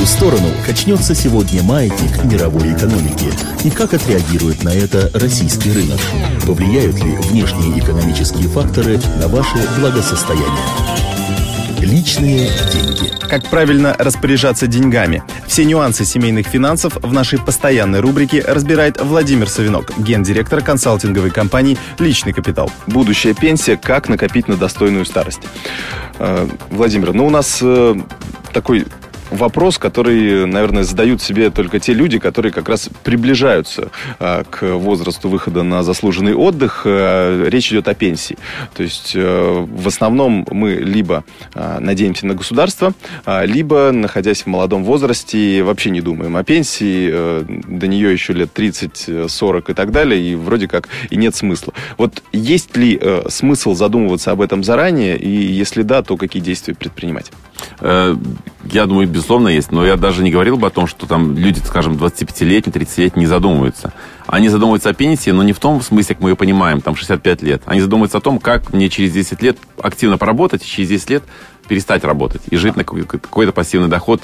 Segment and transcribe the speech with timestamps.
[0.00, 3.26] какую сторону качнется сегодня маятник мировой экономики
[3.64, 6.00] и как отреагирует на это российский рынок?
[6.46, 10.48] Повлияют ли внешние экономические факторы на ваше благосостояние?
[11.80, 13.12] Личные деньги.
[13.28, 15.22] Как правильно распоряжаться деньгами?
[15.46, 22.32] Все нюансы семейных финансов в нашей постоянной рубрике разбирает Владимир Савинок, гендиректор консалтинговой компании «Личный
[22.32, 22.72] капитал».
[22.86, 23.76] Будущая пенсия.
[23.76, 25.40] Как накопить на достойную старость?
[26.18, 27.96] Э, Владимир, ну у нас э,
[28.54, 28.86] такой
[29.30, 35.28] вопрос, который, наверное, задают себе только те люди, которые как раз приближаются а, к возрасту
[35.28, 36.82] выхода на заслуженный отдых.
[36.84, 38.36] А, речь идет о пенсии.
[38.74, 41.24] То есть а, в основном мы либо
[41.54, 42.92] а, надеемся на государство,
[43.44, 47.10] либо, находясь в молодом возрасте, вообще не думаем о пенсии.
[47.12, 51.72] А, до нее еще лет 30-40 и так далее, и вроде как и нет смысла.
[51.98, 57.30] Вот есть ли смысл задумываться об этом заранее, и если да, то какие действия предпринимать?
[57.80, 58.16] Э,
[58.64, 59.72] я думаю, безусловно, есть.
[59.72, 63.26] Но я даже не говорил бы о том, что там люди, скажем, 25-летние, 30-летние не
[63.26, 63.92] задумываются.
[64.26, 67.42] Они задумываются о пенсии, но не в том смысле, как мы ее понимаем, там 65
[67.42, 67.62] лет.
[67.66, 71.22] Они задумываются о том, как мне через 10 лет активно поработать, и через 10 лет
[71.70, 74.20] перестать работать и жить на какой-то пассивный доход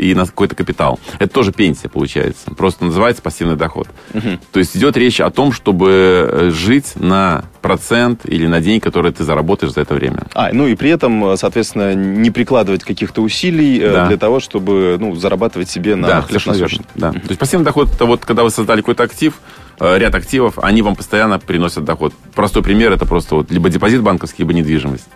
[0.00, 0.98] и на какой-то капитал.
[1.20, 2.50] Это тоже пенсия получается.
[2.56, 3.86] Просто называется пассивный доход.
[4.14, 4.40] Угу.
[4.50, 9.12] То есть идет речь о том, чтобы э, жить на процент или на день, который
[9.12, 10.24] ты заработаешь за это время.
[10.34, 14.06] А, ну и при этом, соответственно, не прикладывать каких-то усилий э, да.
[14.08, 16.84] для того, чтобы ну, зарабатывать себе на да, хлеб насущный.
[16.96, 17.12] Да.
[17.12, 19.34] То есть пассивный доход, это вот когда вы создали какой-то актив,
[19.78, 22.12] э, ряд активов, они вам постоянно приносят доход.
[22.34, 25.06] Простой пример, это просто вот либо депозит банковский, либо недвижимость.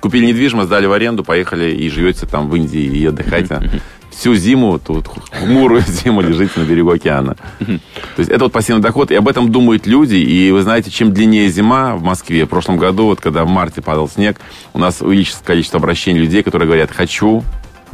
[0.00, 3.82] Купили недвижимость, сдали в аренду, поехали и живете там в Индии и отдыхаете.
[4.10, 7.36] Всю зиму, тут хмурую зиму лежите на берегу океана.
[7.58, 10.16] То есть это вот пассивный доход, и об этом думают люди.
[10.16, 13.80] И вы знаете, чем длиннее зима в Москве, в прошлом году, вот когда в марте
[13.82, 14.40] падал снег,
[14.72, 17.44] у нас увеличилось количество обращений людей, которые говорят, хочу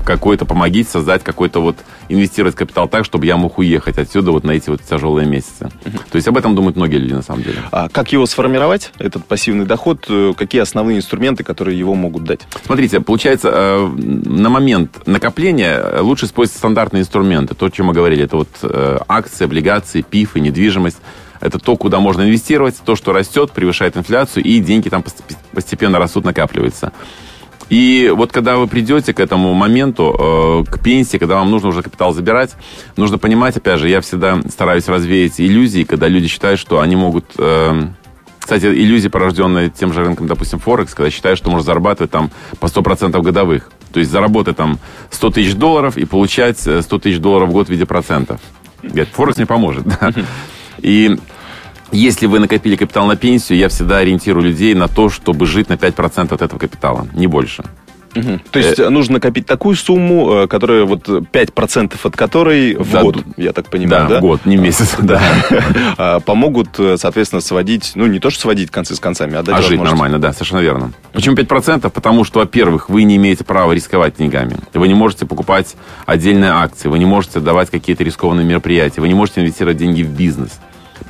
[0.04, 1.76] какой-то помогите создать какой-то вот,
[2.08, 5.70] инвестировать капитал так, чтобы я мог уехать отсюда вот на эти вот тяжелые месяцы.
[6.10, 7.58] То есть об этом думают многие люди на самом деле.
[7.72, 10.04] А как его сформировать, этот пассивный доход?
[10.08, 12.40] Э, какие основные инструменты, которые его могут дать?
[12.64, 17.54] Смотрите, получается, э, на момент накопления лучше использовать стандартные инструменты.
[17.54, 20.98] То, о чем мы говорили, это вот э, акции, облигации, пифы, недвижимость.
[21.40, 25.04] Это то, куда можно инвестировать, то, что растет, превышает инфляцию, и деньги там
[25.52, 26.92] постепенно растут, накапливаются.
[27.70, 31.82] И вот когда вы придете к этому моменту, э, к пенсии, когда вам нужно уже
[31.82, 32.54] капитал забирать,
[32.96, 37.24] нужно понимать, опять же, я всегда стараюсь развеять иллюзии, когда люди считают, что они могут...
[37.38, 37.88] Э,
[38.38, 42.30] кстати, иллюзии, порожденные тем же рынком, допустим, Форекс, когда считают, что можно зарабатывать там
[42.60, 43.70] по 100% годовых.
[43.90, 44.78] То есть заработать там
[45.10, 48.40] 100 тысяч долларов и получать 100 э, тысяч долларов в год в виде процентов.
[48.82, 49.84] Говорят, Форекс не поможет.
[49.86, 50.12] Да?
[50.82, 51.16] И
[51.94, 55.74] если вы накопили капитал на пенсию, я всегда ориентирую людей на то, чтобы жить на
[55.74, 57.64] 5% от этого капитала, не больше.
[58.16, 58.40] Угу.
[58.50, 63.02] То есть э, нужно накопить такую сумму, э, которая вот 5% от которой в да,
[63.02, 64.08] год, я так понимаю, да?
[64.08, 65.20] Да, в год, не месяц, да.
[65.96, 69.56] А, помогут, э, соответственно, сводить, ну, не то, что сводить концы с концами, а дать
[69.56, 70.92] А жить нормально, да, совершенно верно.
[71.12, 71.90] Почему 5%?
[71.90, 74.58] Потому что, во-первых, вы не имеете права рисковать деньгами.
[74.72, 75.74] Вы не можете покупать
[76.06, 80.10] отдельные акции, вы не можете давать какие-то рискованные мероприятия, вы не можете инвестировать деньги в
[80.10, 80.60] бизнес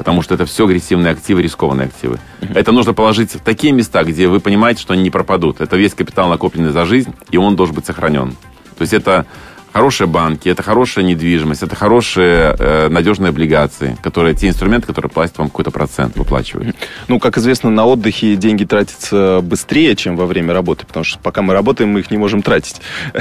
[0.05, 2.19] потому что это все агрессивные активы, рискованные активы.
[2.43, 2.59] Uh-huh.
[2.59, 5.63] Это нужно положить в такие места, где вы понимаете, что они не пропадут.
[5.63, 8.33] Это весь капитал, накопленный за жизнь, и он должен быть сохранен.
[8.77, 9.25] То есть это
[9.75, 15.37] хорошие банки, это хорошая недвижимость, это хорошие э, надежные облигации, которые те инструменты, которые платят
[15.37, 16.77] вам какой-то процент, выплачивают.
[17.09, 21.43] Ну, как известно, на отдыхе деньги тратятся быстрее, чем во время работы, потому что пока
[21.43, 22.81] мы работаем, мы их не можем тратить.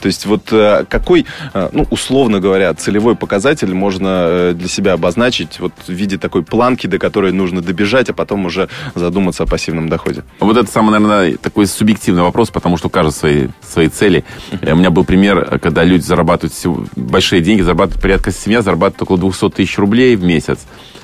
[0.00, 4.94] То есть вот э, какой, э, ну, условно говоря, целевой показатель можно э, для себя
[4.94, 9.46] обозначить вот в виде такой планки, до которой нужно добежать, а потом уже задуматься о
[9.46, 10.24] пассивном доходе?
[10.40, 14.24] Вот это самый, наверное, такой субъективный вопрос, потому что у каждого свои, свои цели.
[14.62, 16.54] У меня был пример, когда люди люди зарабатывают
[16.96, 20.60] большие деньги, зарабатывают порядка, семья зарабатывает около 200 тысяч рублей в месяц.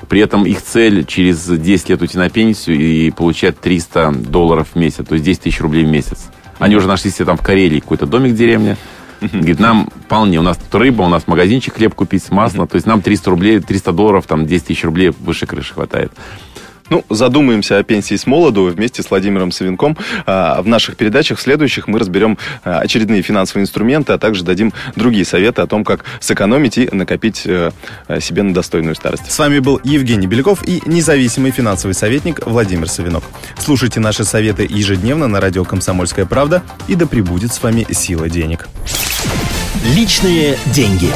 [0.07, 4.79] При этом их цель через 10 лет уйти на пенсию и получать 300 долларов в
[4.79, 6.25] месяц, то есть 10 тысяч рублей в месяц.
[6.59, 8.77] Они уже нашли себе там в Карелии какой-то домик в деревне.
[9.21, 12.85] Говорит, нам вполне, у нас тут рыба, у нас магазинчик хлеб купить, масло, то есть
[12.85, 16.11] нам 300 рублей, 300 долларов, там 10 тысяч рублей выше крыши хватает.
[16.89, 19.97] Ну, задумаемся о пенсии с молоду вместе с Владимиром Савинком.
[20.25, 25.25] А, в наших передачах следующих мы разберем а, очередные финансовые инструменты, а также дадим другие
[25.25, 27.71] советы о том, как сэкономить и накопить э,
[28.19, 29.31] себе на достойную старость.
[29.31, 33.23] С вами был Евгений Беляков и независимый финансовый советник Владимир Савинок.
[33.57, 38.67] Слушайте наши советы ежедневно на радио «Комсомольская правда» и да пребудет с вами сила денег.
[39.95, 41.11] Личные деньги.